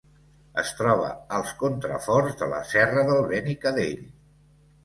[0.61, 4.05] Es troba als contraforts de la serra del Benicadell.